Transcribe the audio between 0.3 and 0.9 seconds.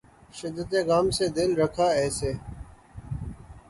شدتِ